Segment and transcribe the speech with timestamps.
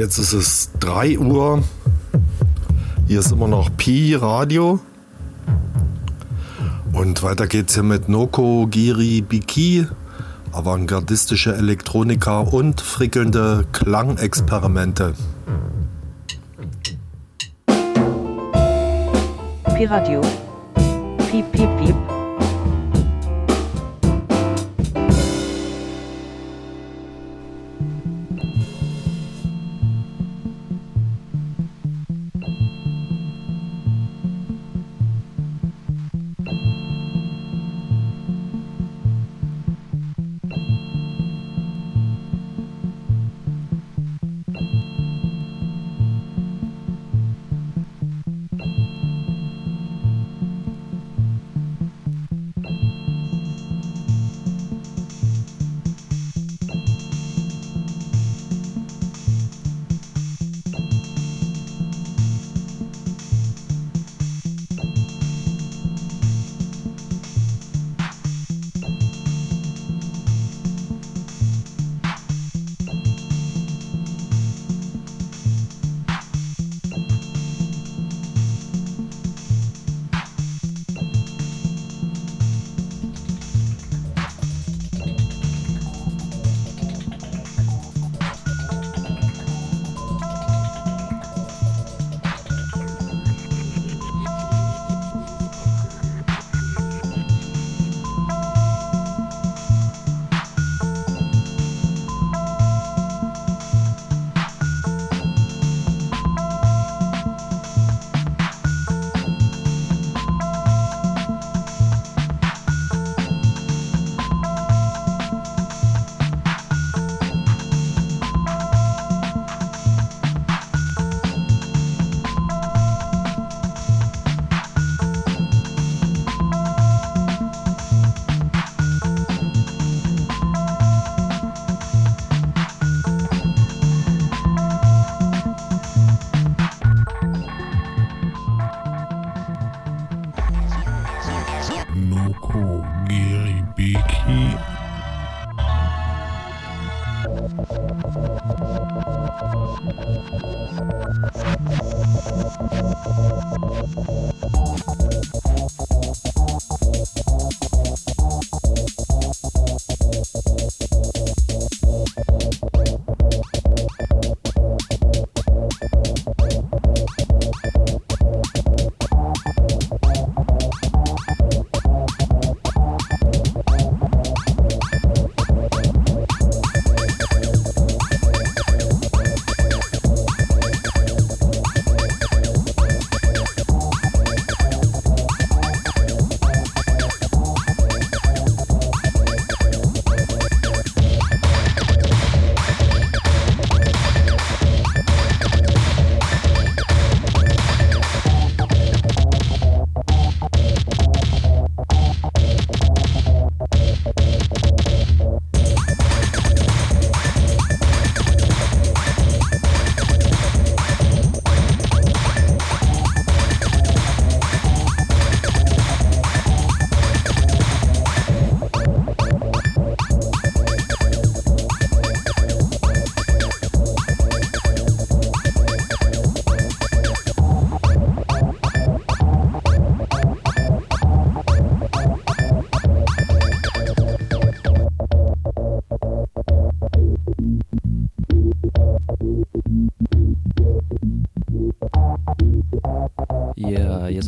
[0.00, 1.62] Jetzt ist es 3 Uhr.
[3.06, 4.80] Hier ist immer noch Pi Radio.
[6.94, 9.86] Und weiter geht's hier mit Noko Giri Biki,
[10.52, 15.12] avantgardistische Elektronika und frickelnde Klangexperimente.
[19.76, 20.22] Pi Radio.
[21.30, 21.99] Piep, piep, piep.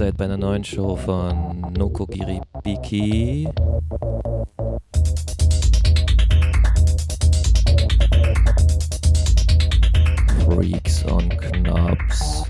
[0.02, 3.48] Seid bei einer neuen Show von Noko Giribiki.
[10.44, 12.42] Freaks on Knobs.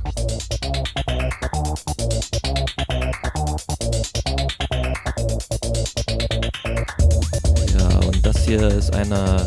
[7.76, 9.46] Ja, und das hier ist einer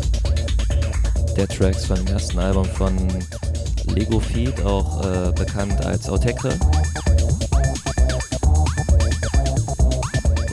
[1.35, 2.95] der Tracks von dem ersten Album von
[3.95, 6.55] Lego Feed, auch äh, bekannt als Autekre.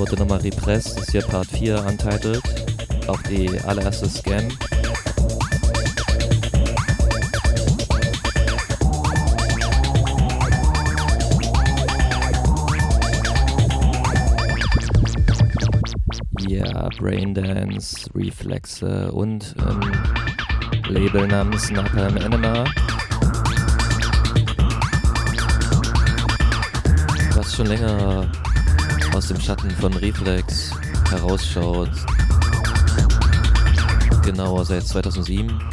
[0.02, 0.98] wurde nochmal repressed.
[0.98, 2.42] Ist hier Part 4 untitled.
[3.06, 4.48] Auch die allererste Scan.
[16.40, 19.92] Ja, Braindance, Reflexe und ähm,
[20.88, 22.64] Label namens Napalm Anima.
[27.36, 28.28] Was schon länger
[29.14, 30.70] aus dem Schatten von Reflex
[31.10, 31.90] herausschaut.
[34.24, 35.71] Genauer seit 2007.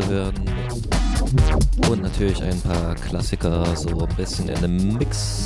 [0.00, 0.34] zu hören.
[1.88, 5.44] Und natürlich ein paar Klassiker, so ein bisschen in einem Mix.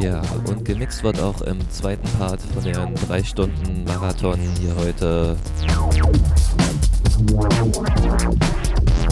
[0.00, 5.36] Ja, und gemixt wird auch im zweiten Part von den drei Stunden Marathon hier heute.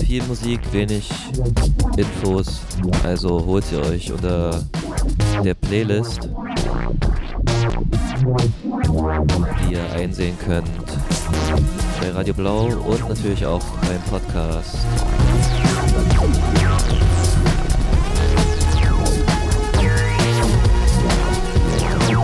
[0.04, 1.10] Viel Musik, wenig
[1.96, 2.60] Infos,
[3.04, 4.62] also holt ihr euch unter
[5.44, 6.30] der Playlist,
[9.98, 10.70] einsehen könnt
[12.00, 14.76] bei Radio Blau und natürlich auch beim Podcast.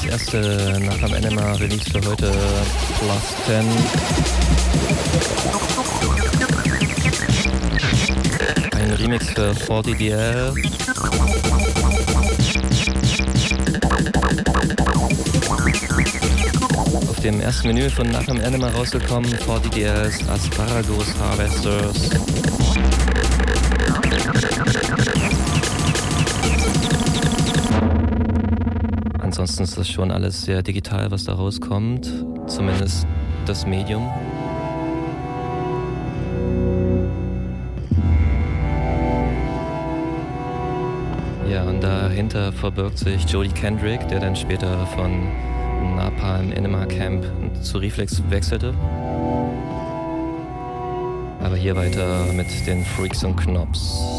[0.00, 2.32] erste nach am Enema Release für heute
[2.98, 3.66] Plus 10.
[8.72, 10.54] Ein Remix für 4DDL.
[17.08, 22.10] Auf dem ersten Menü von Nach am Enema rausgekommen, 4DDLs Asparagus Harvesters.
[29.52, 32.10] erstens ist das schon alles sehr digital, was da rauskommt,
[32.46, 33.06] zumindest
[33.44, 34.10] das Medium.
[41.50, 45.28] Ja, und dahinter verbirgt sich Jodie Kendrick, der dann später von
[45.96, 47.26] Napalm Enema Camp
[47.62, 48.72] zu Reflex wechselte.
[51.42, 54.11] Aber hier weiter mit den Freaks und Knops.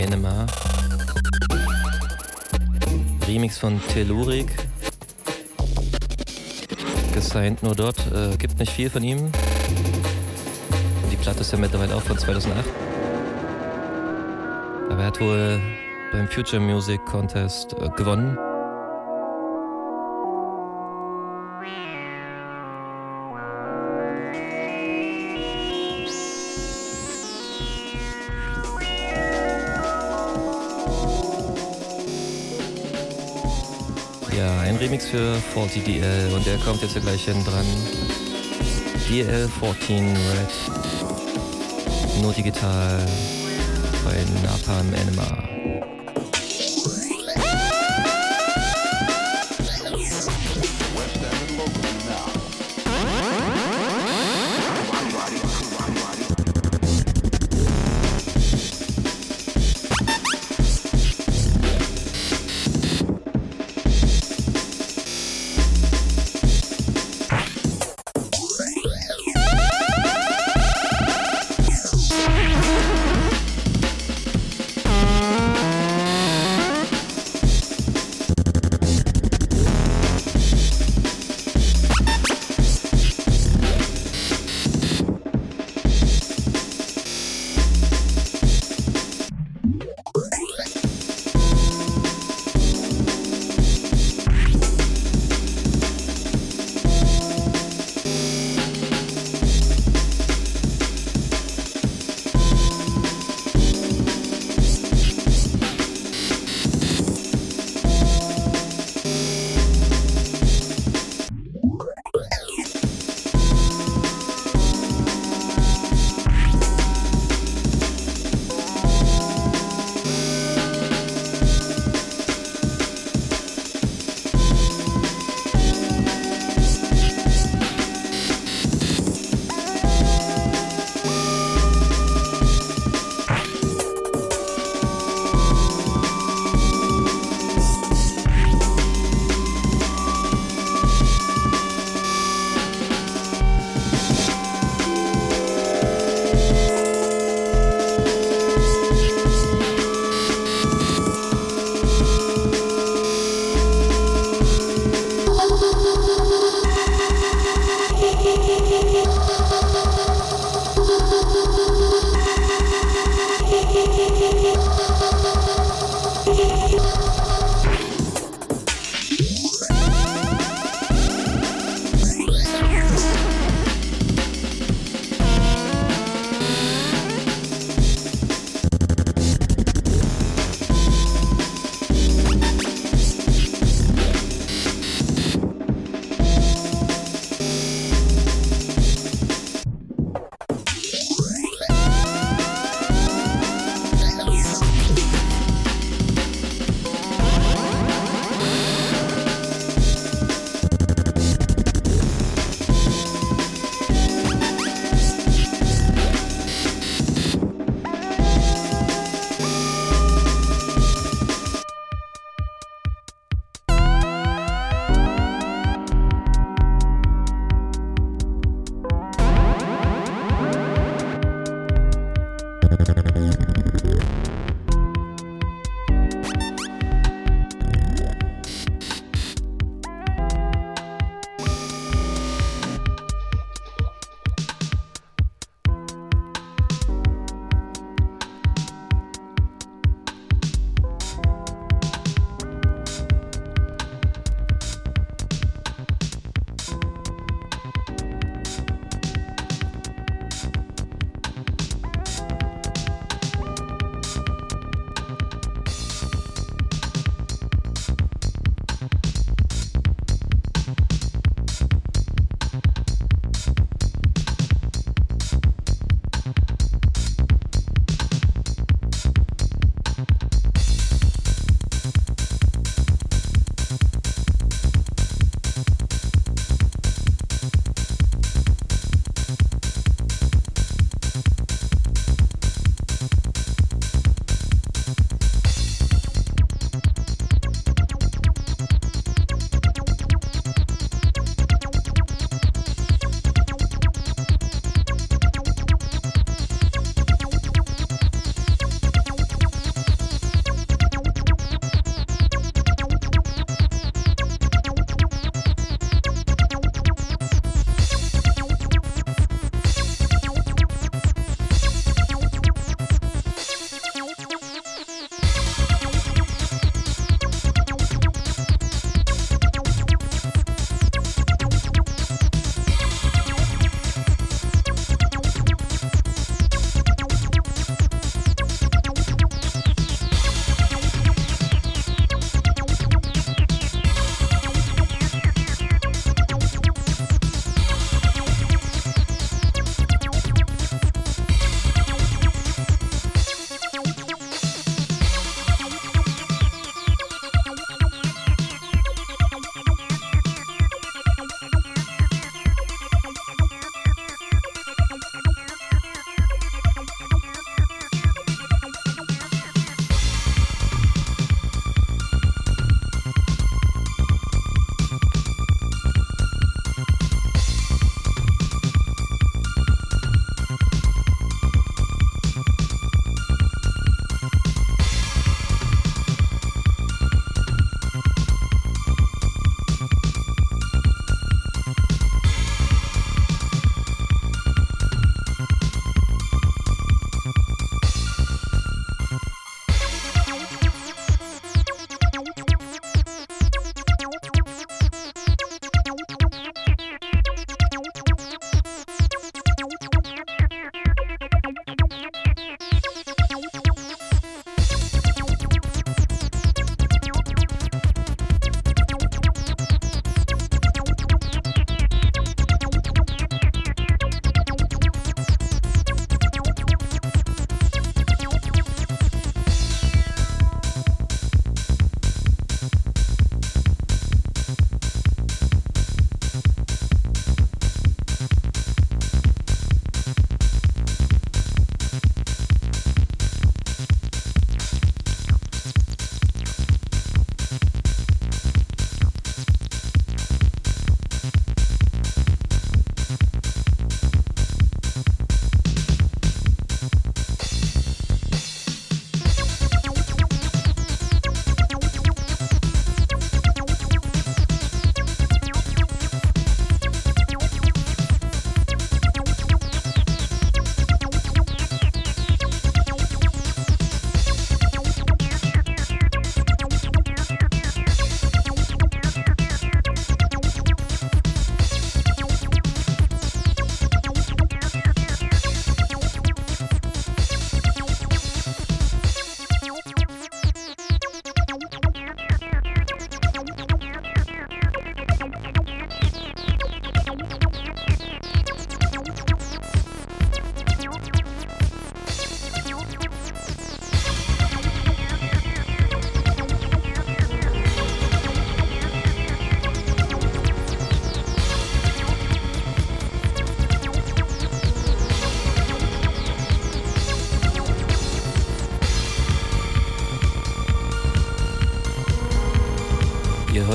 [0.00, 0.46] Napalm Enema.
[3.26, 4.50] Remix von Tellurik.
[7.12, 7.98] Gesigned nur dort.
[8.12, 9.30] Äh, gibt nicht viel von ihm.
[11.10, 12.64] Die Platte ist ja mittlerweile auch von 2008.
[14.90, 15.60] Aber er hat wohl
[16.12, 18.38] beim Future Music Contest äh, gewonnen.
[34.80, 37.66] Remix für 40DL und der kommt jetzt gleich hinten dran.
[39.10, 40.54] DL14 Red.
[42.22, 43.06] Nur digital
[44.02, 45.49] bei Napalm Enema.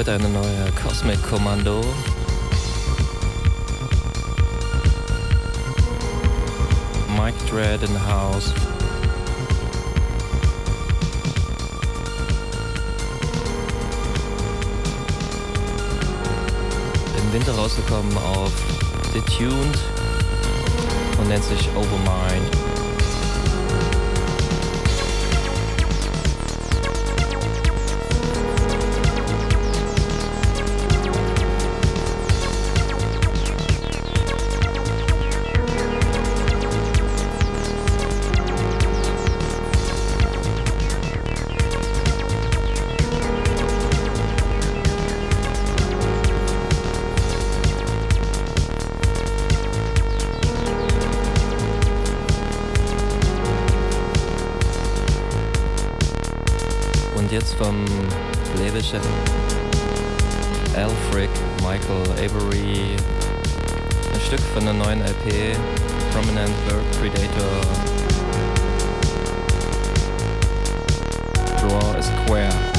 [0.05, 1.81] Heute eine neue Cosmic Kommando.
[7.17, 8.53] Mike Dread in the house.
[17.17, 18.51] Im Winter rausgekommen auf
[19.13, 19.79] Detuned
[21.19, 22.74] und nennt sich Overmind.
[57.57, 57.85] Vom
[58.57, 59.01] Labelchef
[60.75, 61.29] Alfric
[61.61, 62.95] Michael Avery.
[64.13, 65.55] Ein Stück von der neuen LP
[66.11, 66.53] Prominent
[66.99, 67.61] Predator.
[71.61, 72.74] Draw a Square.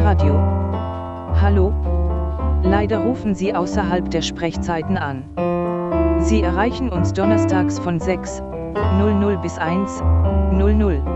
[0.00, 0.34] Radio.
[1.40, 1.72] Hallo?
[2.62, 5.24] Leider rufen Sie außerhalb der Sprechzeiten an.
[6.20, 11.15] Sie erreichen uns donnerstags von 6.00 bis 1.00.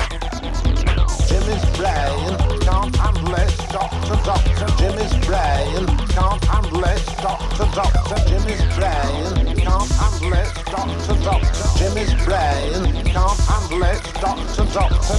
[1.31, 3.55] Jimmy's brain can't handle it.
[3.71, 7.05] Doctor Doctor Jimmy's brain can't handle it.
[7.21, 10.51] Doctor Doctor Jimmy's brain can't handle it.
[10.65, 14.03] Doctor Doctor Jimmy's brain can't handle it.
[14.19, 15.15] Doctor Doctor.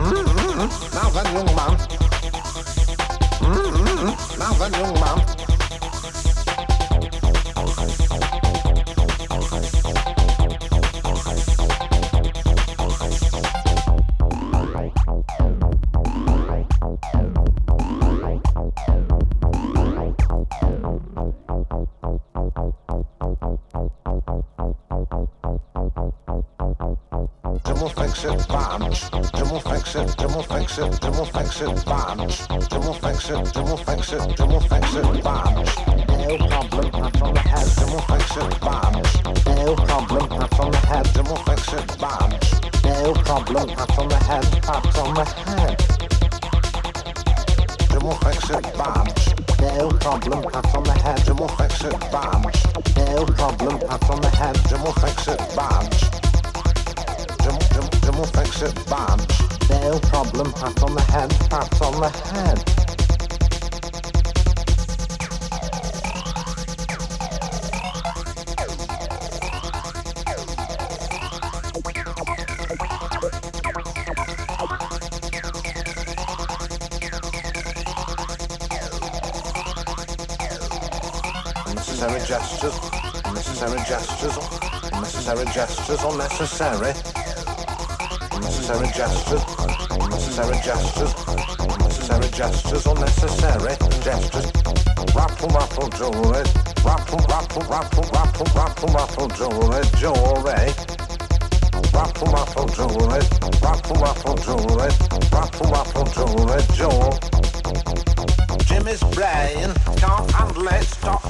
[0.00, 0.68] Mm-hmm.
[0.94, 1.76] Now then, young man.
[3.44, 4.38] Mm-hmm.
[4.38, 5.03] Now then, young man.
[83.94, 84.36] Gestures,
[84.92, 86.92] unnecessary gestures, unnecessary.
[88.34, 89.44] Unnecessary gestures,
[90.02, 91.14] unnecessary gestures,
[91.62, 94.46] unnecessary gestures, unnecessary gestures.
[95.14, 96.42] Rattle, rattle, jewelry.
[96.82, 100.66] Rattle, rattle, rattle, rattle, rattle, rattle, jewelry, jewelry.
[101.94, 103.22] Rattle, rattle, jewelry.
[103.62, 104.90] Rattle, rattle, jewelry.
[105.30, 107.14] Rattle, rattle, jewelry, jewel.
[108.66, 110.84] Jimmy's brain can't handle it.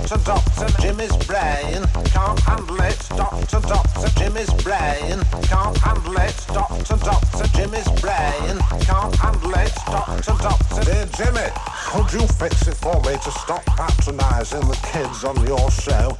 [0.06, 1.82] Doctor, doctor, Jimmy's brain
[2.12, 3.08] can't handle it.
[3.16, 6.44] Doctor, doctor, Jimmy's brain can't handle it.
[6.48, 9.74] Doctor, doctor, Jimmy's brain can't handle it.
[9.86, 10.84] Doctor, doctor.
[10.84, 11.48] Dear Jimmy,
[11.86, 16.18] could you fix it for me to stop patronising the kids on your show?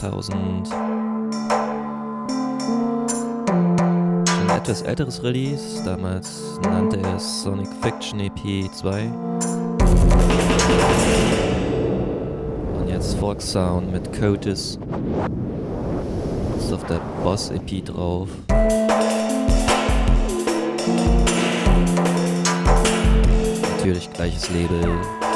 [0.00, 0.68] 6000.
[4.28, 5.84] Schon ein etwas älteres Release.
[5.84, 9.10] Damals nannte er es Sonic Fiction EP 2.
[12.78, 14.78] Und jetzt Fork Sound mit Cotis.
[16.58, 18.28] Ist auf der Boss EP drauf.
[23.76, 25.29] Natürlich gleiches Label.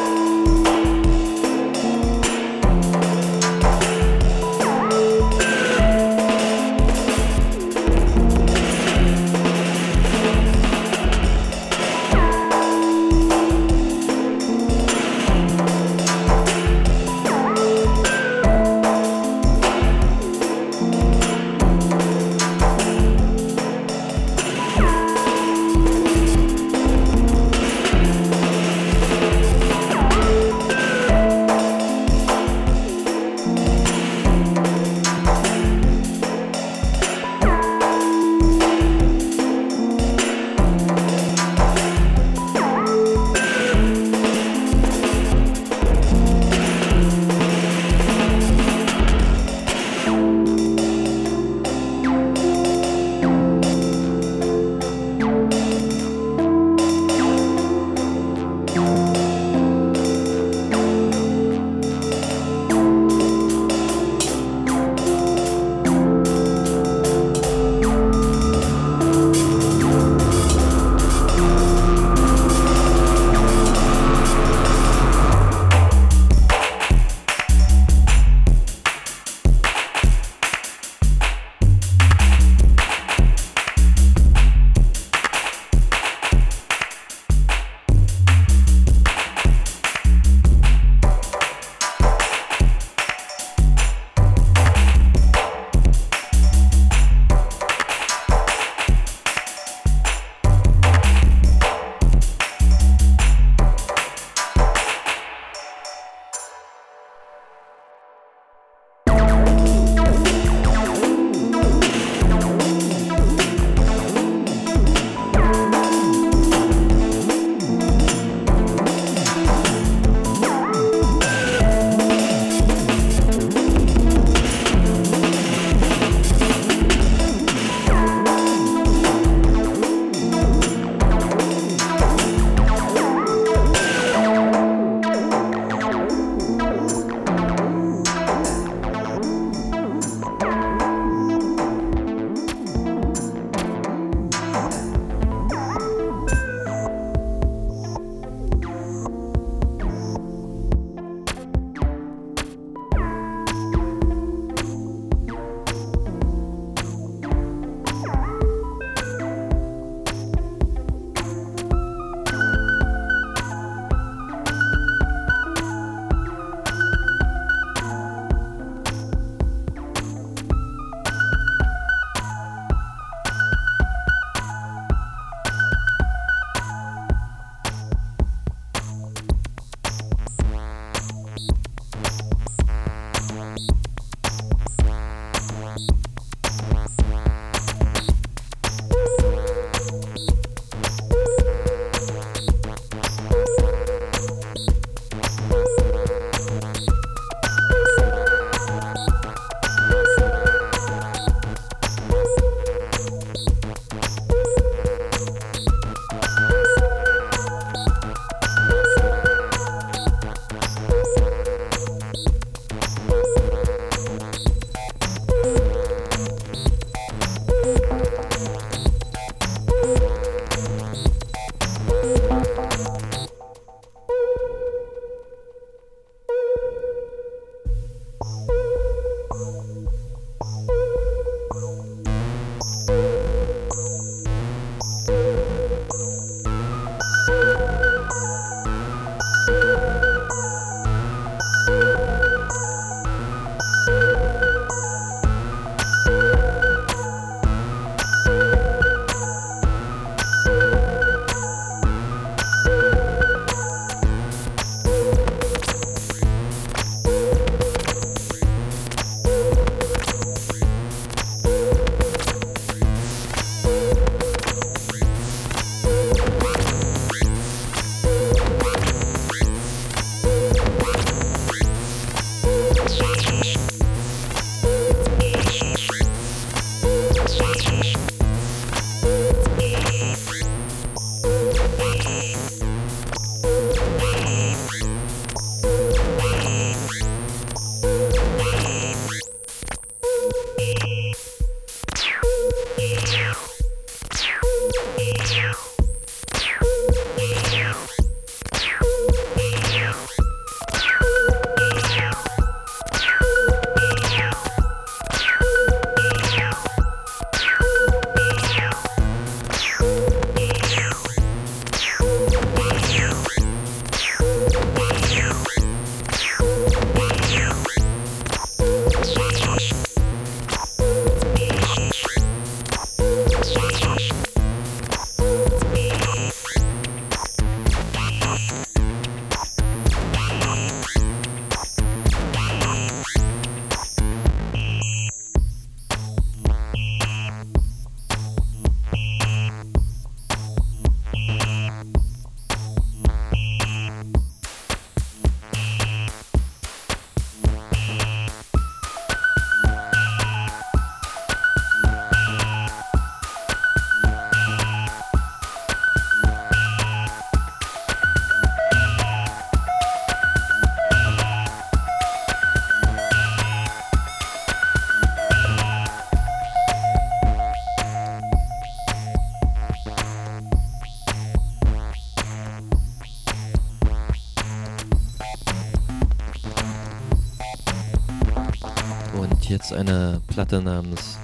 [380.35, 381.17] Platte namens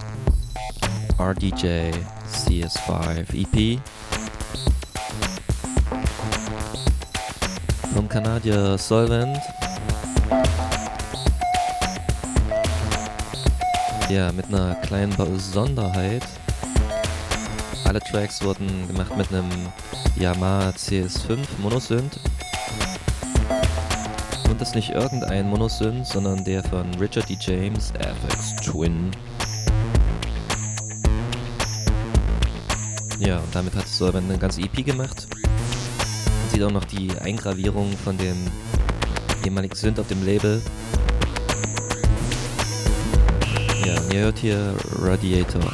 [1.19, 1.91] RDJ
[2.32, 3.81] CS5 EP
[7.93, 9.37] vom Kanadier Solvent.
[14.09, 16.23] Ja, mit einer kleinen Besonderheit.
[17.87, 19.51] Alle Tracks wurden gemacht mit einem
[20.15, 22.20] Yamaha CS5 Monosynth.
[24.49, 27.37] Und das nicht irgendein Monosynth, sondern der von Richard D.
[27.41, 29.10] James FX Twin.
[33.18, 35.26] Ja, und damit hat Solvent eine ganze EP gemacht.
[35.32, 38.36] Man sieht auch noch die Eingravierung von dem
[39.44, 40.62] ehemaligen Synth auf dem Label.
[43.84, 45.72] Ja, ihr hört hier Radiator.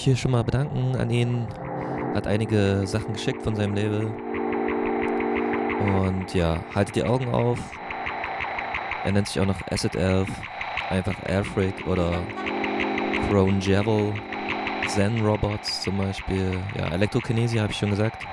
[0.00, 1.46] Mich hier schon mal bedanken an ihn.
[2.14, 4.06] Hat einige Sachen geschickt von seinem Label.
[5.80, 7.58] Und ja, haltet die Augen auf.
[9.04, 10.28] Er nennt sich auch noch Acid Elf,
[10.88, 12.22] einfach Airfreak oder
[13.28, 14.14] Crone Javel,
[14.86, 16.58] Zen Robots zum Beispiel.
[16.78, 18.24] Ja, Elektrokinesia habe ich schon gesagt.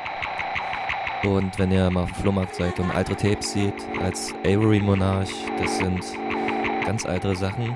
[1.24, 5.80] Und wenn ihr mal auf Flohmarkt seid und alte Tapes seht, als Avery Monarch, das
[5.80, 6.02] sind
[6.86, 7.76] ganz alte Sachen.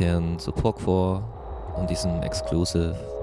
[0.00, 1.22] Intern Support vor
[1.76, 3.19] und diesem Exclusive.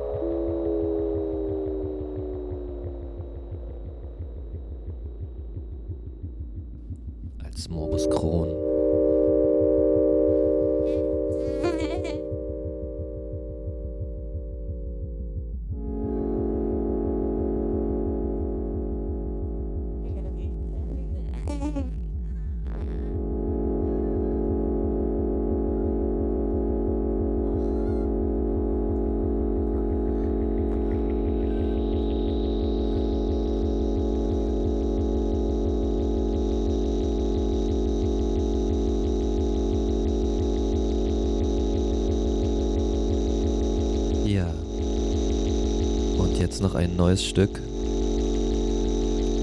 [46.57, 47.61] Jetzt noch ein neues Stück.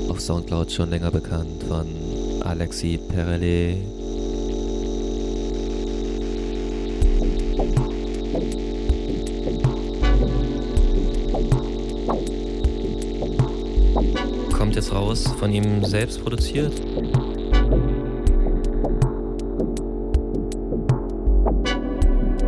[0.08, 1.86] Auf Soundcloud schon länger bekannt von
[2.40, 3.76] Alexi Perele.
[14.58, 16.72] Kommt jetzt raus, von ihm selbst produziert.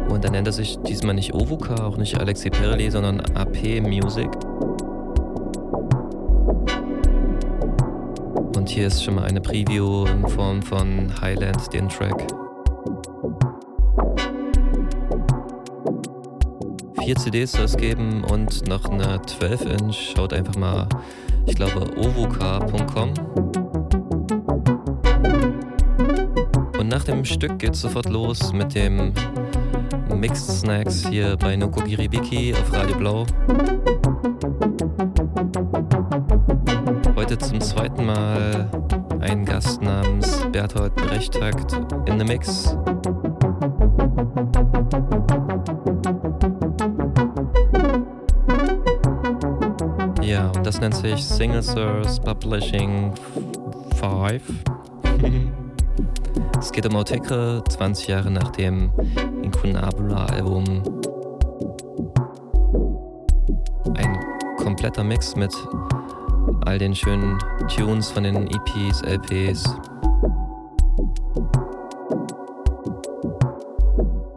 [0.08, 4.28] Und dann nennt er sich diesmal nicht Ovuka, auch nicht Alexi Perli, sondern AP Music.
[8.76, 12.26] Hier ist schon mal eine Preview in Form von Highland, den Track.
[17.02, 20.12] Vier CDs soll es geben und noch eine 12-Inch.
[20.14, 20.86] Schaut einfach mal,
[21.46, 23.14] ich glaube, ovuka.com.
[26.78, 29.14] Und nach dem Stück geht's sofort los mit dem
[30.14, 33.26] Mixed Snacks hier bei Nokogiribiki auf Radio Blau.
[38.06, 38.70] Mal
[39.18, 41.72] ein Gast namens Berthold Brechtakt
[42.06, 42.76] in the Mix.
[50.22, 53.12] Ja, und das nennt sich Single Source Publishing
[53.98, 54.42] 5.
[56.60, 58.90] Es geht um Autekre, 20 Jahre nach dem
[59.42, 60.64] Incunabula-Album.
[63.94, 64.18] Ein
[64.56, 65.52] kompletter Mix mit
[66.64, 67.38] all den schönen
[67.68, 69.64] Tunes von den EPs, LPs.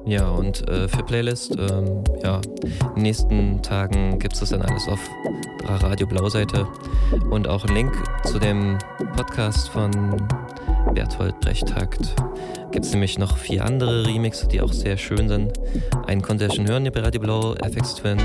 [0.05, 4.63] Ja, und äh, für Playlist, ähm, ja, in den nächsten Tagen gibt es das dann
[4.63, 4.99] alles auf
[5.67, 6.67] Radio Blau-Seite
[7.29, 7.93] und auch einen Link
[8.23, 8.79] zu dem
[9.15, 9.91] Podcast von
[10.95, 12.15] Berthold Brechtakt.
[12.71, 15.53] Gibt es nämlich noch vier andere Remixe, die auch sehr schön sind.
[16.07, 18.17] Einen konnte ihr schon hören bei Radio Blau, FX Twin.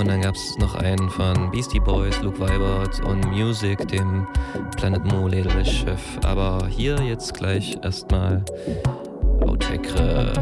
[0.00, 4.26] Und dann gab es noch einen von Beastie Boys, Luke Weibert und Music, dem
[4.78, 5.28] Planet Mo
[5.62, 6.00] Chef.
[6.24, 8.42] Aber hier jetzt gleich erstmal
[9.42, 10.32] Outekre.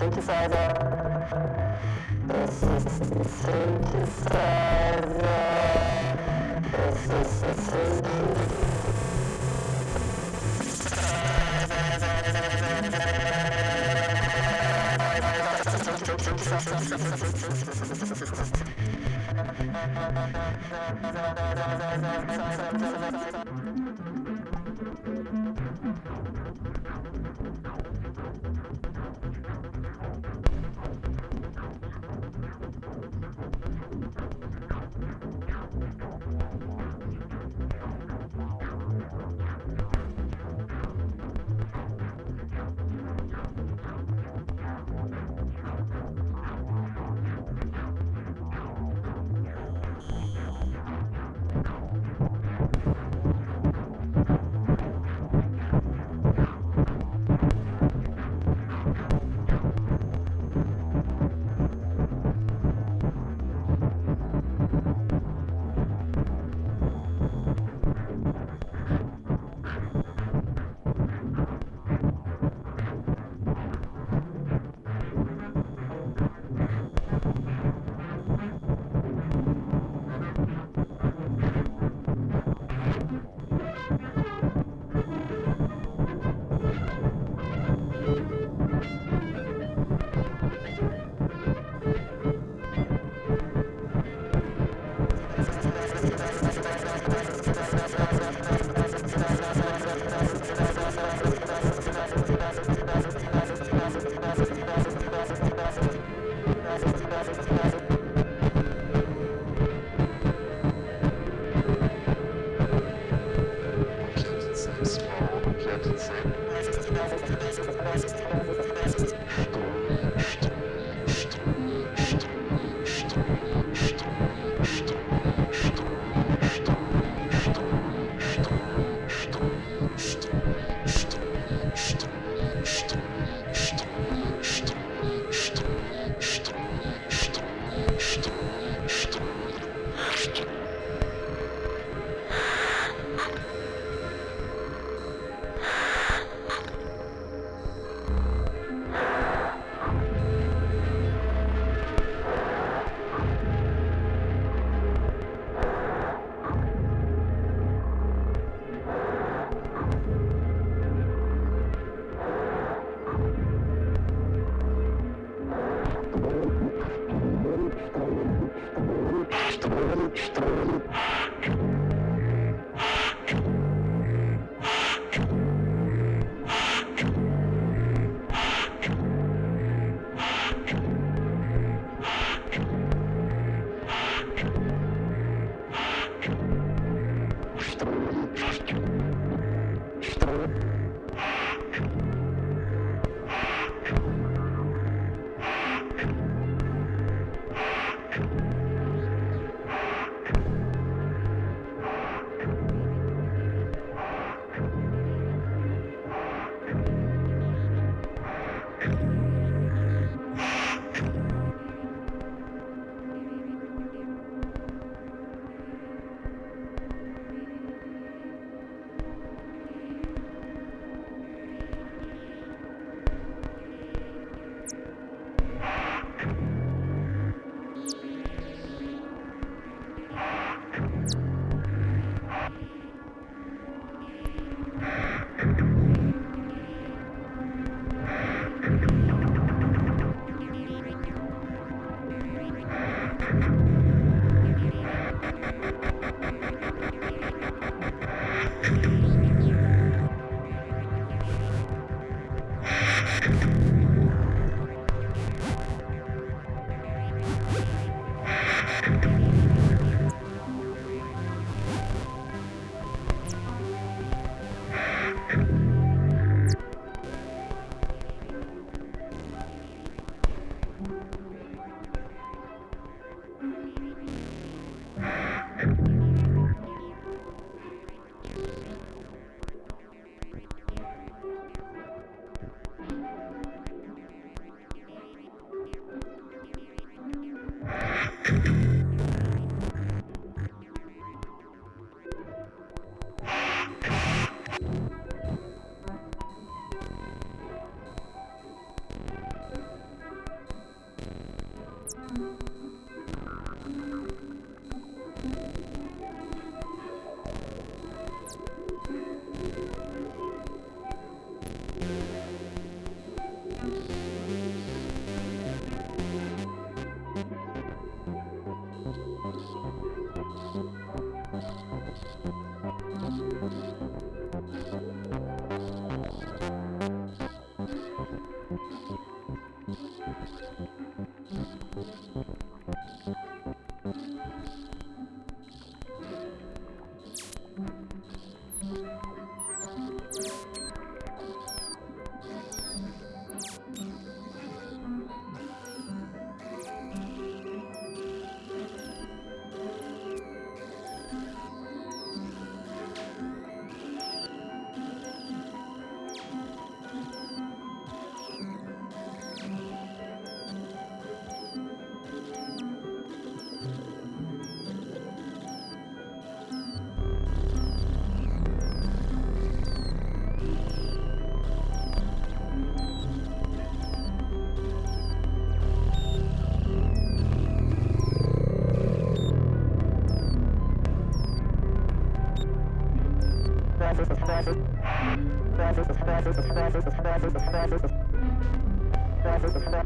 [0.00, 0.79] synthesizer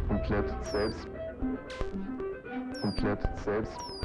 [0.08, 1.08] komplett selbst,
[2.80, 4.03] komplett selbst.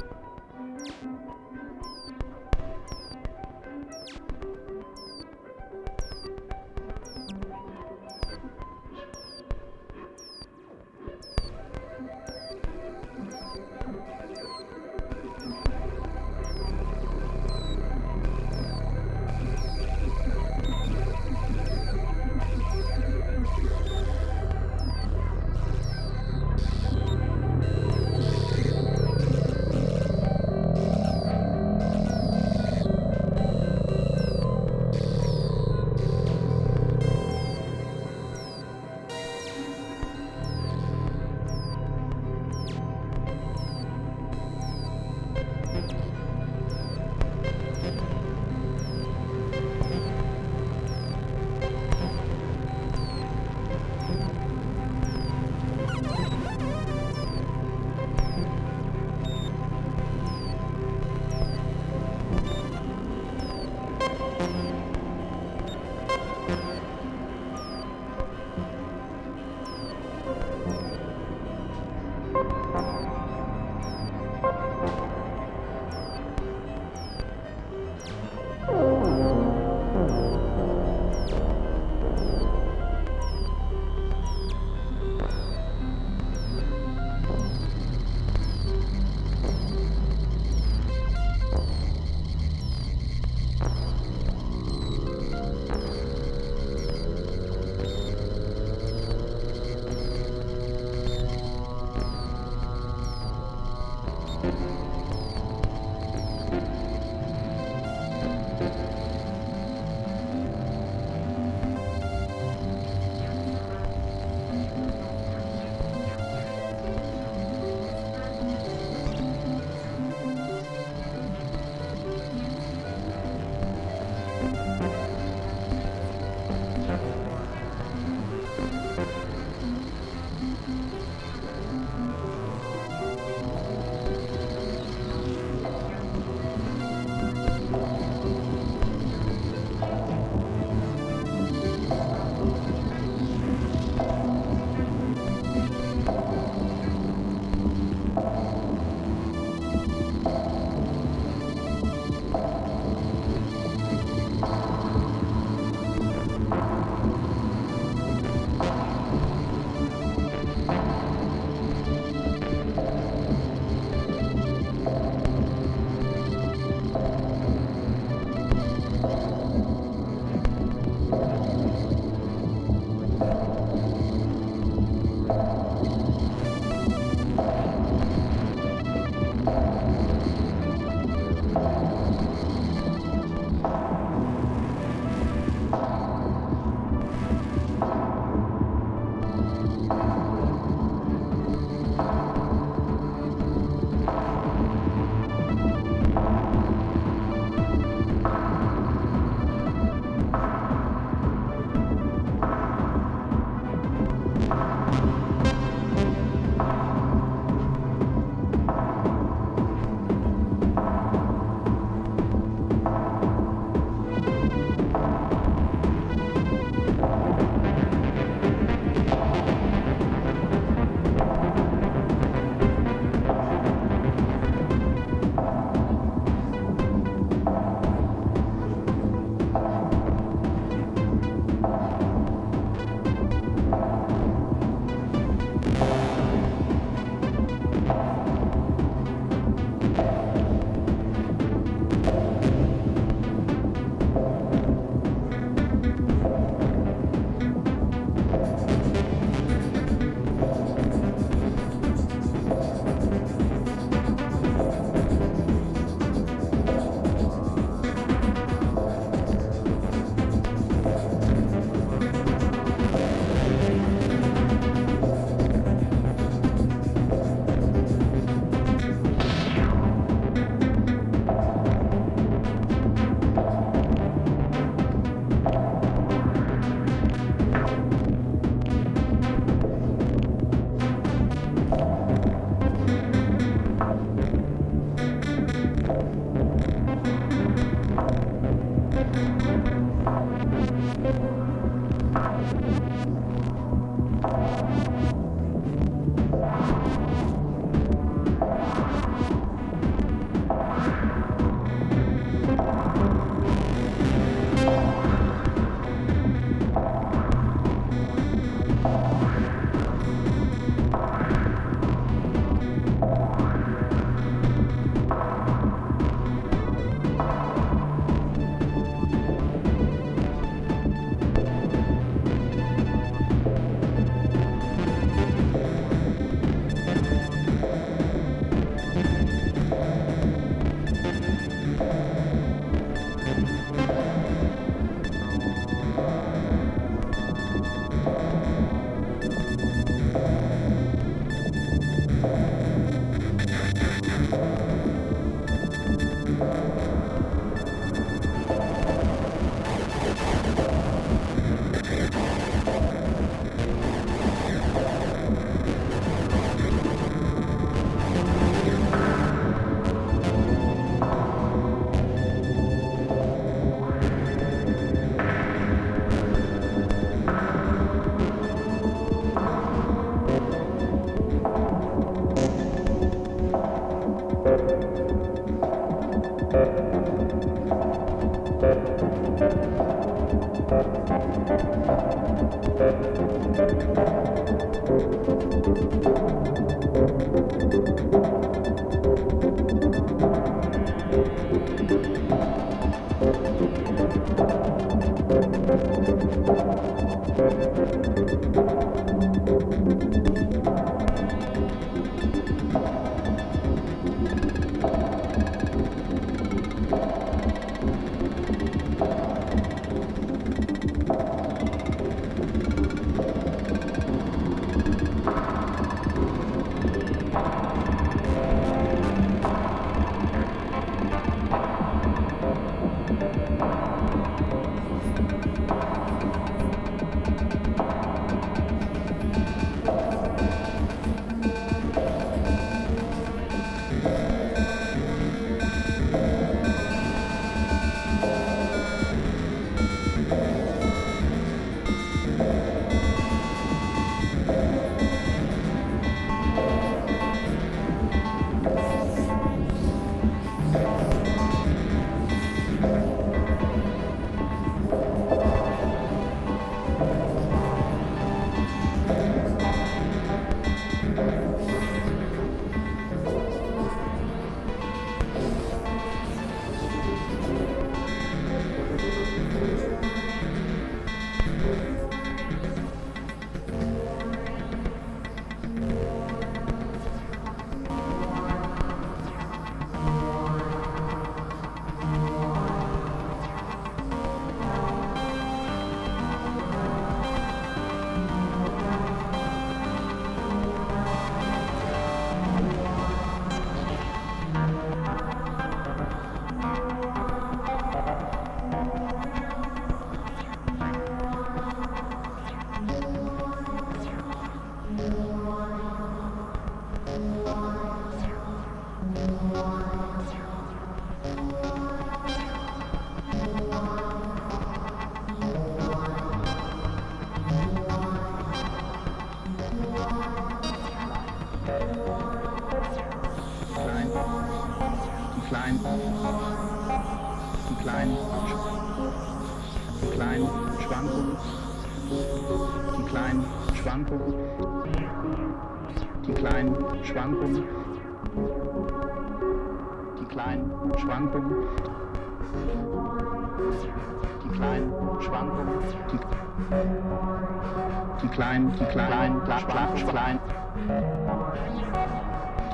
[548.22, 550.40] Die kleinen, die kleinen, kleinen, klein,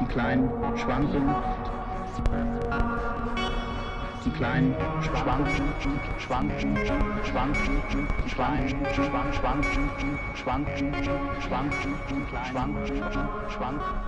[0.00, 1.34] die kleinen Schwankungen,
[4.24, 5.64] die kleinen Schwanken,
[6.18, 6.76] Schwanken,
[7.24, 9.90] Schwanken, die kleinen Schwanken, Schwanken,
[10.34, 10.94] Schwanken,
[11.40, 11.94] Schwanken,
[12.44, 14.05] Schwanken, Schwanken, Schwanken.